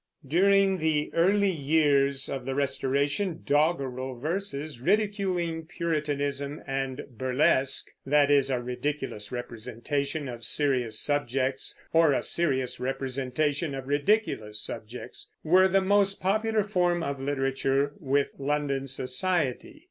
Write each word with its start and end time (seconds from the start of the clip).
During 0.27 0.79
the 0.79 1.13
early 1.13 1.51
years 1.51 2.27
of 2.27 2.43
the 2.43 2.55
Restoration 2.55 3.43
doggerel 3.45 4.15
verses 4.15 4.79
ridiculing 4.81 5.67
Puritanism, 5.67 6.63
and 6.65 7.03
burlesque, 7.11 7.91
that 8.03 8.31
is, 8.31 8.49
a 8.49 8.59
ridiculous 8.59 9.31
representation 9.31 10.27
of 10.27 10.43
serious 10.43 10.99
subjects, 10.99 11.79
or 11.93 12.13
a 12.13 12.23
serious 12.23 12.79
representation 12.79 13.75
of 13.75 13.87
ridiculous 13.87 14.59
subjects, 14.59 15.29
were 15.43 15.67
the 15.67 15.81
most 15.81 16.19
popular 16.19 16.63
form 16.63 17.03
of 17.03 17.19
literature 17.21 17.93
with 17.99 18.29
London 18.39 18.87
society. 18.87 19.79